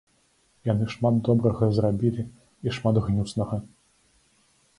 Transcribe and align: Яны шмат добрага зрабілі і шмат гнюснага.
Яны 0.69 0.87
шмат 0.93 1.19
добрага 1.27 1.69
зрабілі 1.81 2.23
і 2.25 2.67
шмат 2.79 2.95
гнюснага. 3.11 3.61